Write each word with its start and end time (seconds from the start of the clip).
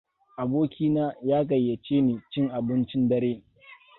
Abokina 0.41 1.03
ya 1.29 1.39
gayyaceni 1.49 2.13
cin 2.31 2.45
abincin 2.57 3.01
dare. 3.09 3.31